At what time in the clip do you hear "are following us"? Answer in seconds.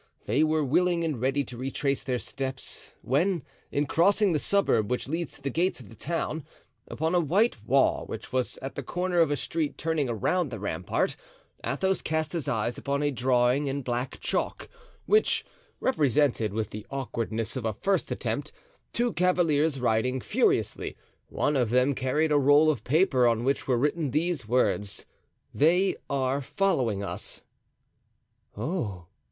26.09-27.43